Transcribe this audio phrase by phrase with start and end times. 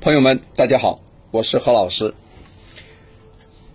[0.00, 2.14] 朋友们，大家好，我是何老师。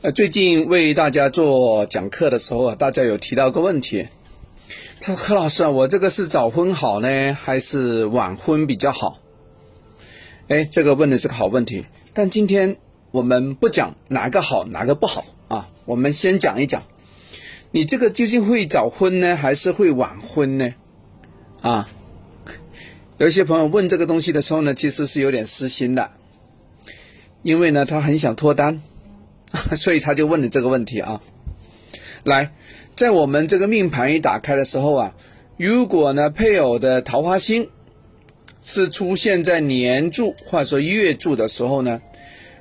[0.01, 4.07] 呃，最近为大家做讲课的时候啊，大家有提到个问题，
[5.01, 9.19] 他说：“何老师啊，我这个是早婚好呢，还是晚婚比较好？”
[10.49, 11.85] 哎，这个问的是个好问题。
[12.11, 12.75] 但今天
[13.11, 16.81] 我们不讲哪个好，哪个不好啊，我们先讲一讲，
[17.69, 20.73] 你这个究竟会早婚呢，还是会晚婚呢？
[21.61, 21.87] 啊？
[23.17, 26.11] 有些朋友问这个东西的时候呢，其实是有点私心的，
[27.43, 28.81] 因为呢，他很想脱单，
[29.77, 31.21] 所以他就问了这个问题啊。
[32.25, 32.51] 来，
[32.93, 35.15] 在我们这个命盘一打开的时候啊，
[35.55, 37.69] 如果呢配偶的桃花星
[38.61, 42.01] 是出现在年柱或者说月柱的时候呢，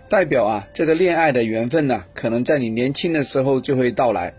[0.09, 4.33] 代表啊这个恋爱的缘分呢，可能在你年轻的时候就会到来，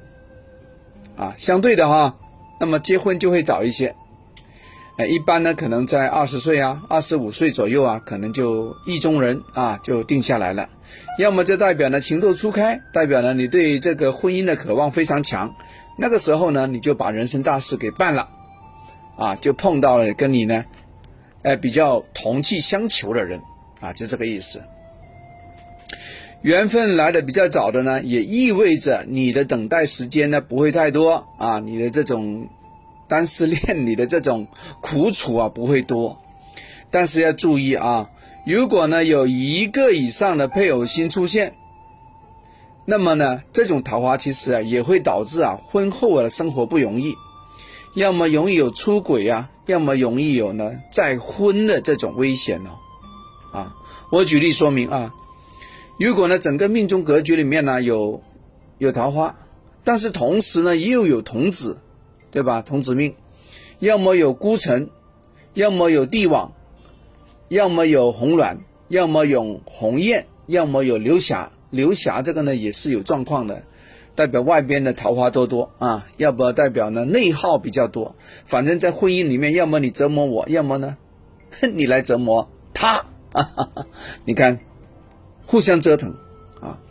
[1.17, 2.17] 啊，相对的哈，
[2.61, 3.93] 那么结婚就会早一些。
[4.97, 10.69] 哎，一般呢，可能在二十岁啊，二十五岁左右啊，可能就意中人啊，就定下来了。
[11.19, 15.53] 要么就代表呢情窦初开，代表呢你对这个婚姻的渴望非常强。
[15.97, 18.29] 那个时候呢，你就把人生大事给办了，
[19.17, 20.63] 啊，就碰到了跟你呢，
[21.43, 23.41] 哎，比较同气相求的人
[23.81, 24.63] 啊，就这个意思。
[26.41, 32.47] 缘分来的比较早的呢，也意味着你的等待时间呢不会太多啊，你的这种。
[33.07, 34.47] 单失恋里的这种
[34.81, 36.19] 苦楚啊不会多，
[36.89, 38.09] 但是要注意啊，
[38.45, 41.53] 如果呢有一个以上的配偶星出现，
[42.85, 47.15] 那么呢这种桃花其实啊也会导致啊婚后的生活不容易，
[47.95, 52.69] 要么容易有出轨啊，要么容易有呢再婚的这种危险哦。
[53.51, 53.73] 啊，
[54.11, 55.13] 我举例说明啊，
[55.99, 58.21] 如果呢整个命中格局里面呢有
[58.79, 59.35] 有桃花，
[59.83, 61.81] 但是同时呢又有童子。
[62.35, 62.61] 对吧？
[62.61, 63.15] 童子命，
[63.79, 64.89] 要么有孤城，
[65.53, 66.51] 要么有帝王，
[67.47, 68.57] 要么有红鸾，
[68.89, 71.53] 要么有鸿雁，要么有流霞。
[71.69, 73.63] 流霞这个呢也是有状况的，
[74.15, 78.17] 代表外边的桃花多多啊，要不代表呢内耗比较多。
[78.43, 80.97] 反正，在婚姻里面，要么你折磨我，要么呢
[81.73, 83.05] 你来折磨他。
[84.25, 84.59] 你看，
[85.45, 86.17] 互相折腾
[86.59, 86.81] 啊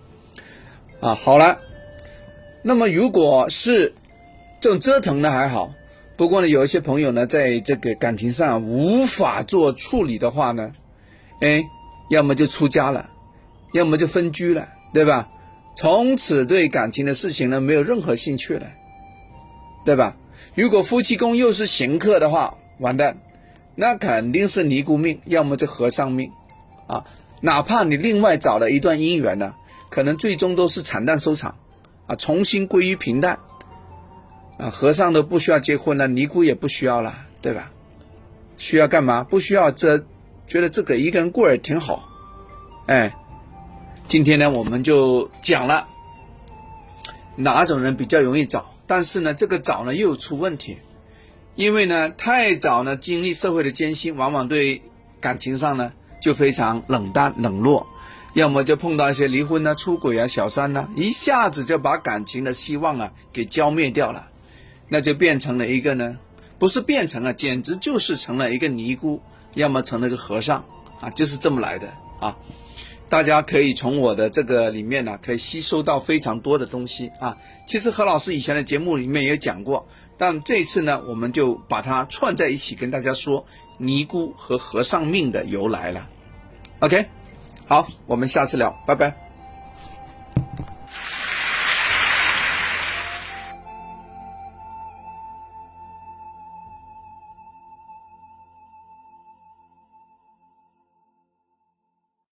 [1.00, 1.14] 啊！
[1.14, 1.58] 好了，
[2.62, 3.92] 那么如果是。
[4.64, 5.74] 这种折腾呢还好，
[6.16, 10.72] 不过呢，有一些朋友呢，在这个感情上无法做处理的话呢，
[11.40, 11.62] 哎，
[12.08, 13.10] 要么就出家了，
[13.74, 15.28] 要么就分居了，对吧？
[15.76, 18.68] 从此对感情的事情呢，没有任何兴趣了，
[19.84, 20.16] 对吧？
[20.54, 23.18] 如果夫妻宫又是刑克的话，完蛋，
[23.74, 26.32] 那肯定是尼姑命，要么就和尚命，
[26.86, 27.04] 啊，
[27.42, 29.56] 哪怕你另外找了一段姻缘呢，
[29.90, 31.56] 可能最终都是惨淡收场，
[32.06, 33.40] 啊，重新归于平淡。
[34.58, 37.70] 啊，和尚都不需要结婚了，尼姑也不需要了，对吧？
[38.56, 39.24] 需要干嘛？
[39.24, 39.98] 不需要这，
[40.46, 42.08] 觉得这个一个人过也挺好。
[42.86, 43.12] 哎，
[44.06, 45.88] 今天呢，我们就讲了
[47.34, 50.78] 哪种人比较容易找，但是呢，这个找呢又出问题，
[51.56, 54.80] 因为呢太早呢经历社会的艰辛，往往对
[55.20, 57.84] 感情上呢就非常冷淡冷落，
[58.34, 64.28] 要么就碰到一些离婚啊、出轨啊、小三呢，一下子就把感情的希望啊给浇灭掉了。
[64.88, 66.18] 那就变成了一个呢，
[66.58, 69.20] 不是变成了，简直就是成了一个尼姑，
[69.54, 70.64] 要么成了个和尚
[71.00, 71.88] 啊，就是这么来的
[72.20, 72.36] 啊。
[73.08, 77.36] 大家可以从我的这个里面呢，可以吸收到非常多的东西啊。
[77.66, 79.86] 其实何老师以前的节目里面也讲过，
[80.18, 83.46] 但这次呢，我们就把它串在一起跟大家说
[83.78, 86.08] 尼姑和和尚命的由来了。
[86.80, 87.06] OK，
[87.66, 89.23] 好，我们下次聊，拜拜。